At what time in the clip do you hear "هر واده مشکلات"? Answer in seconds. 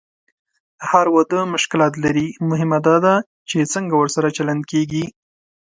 0.89-1.93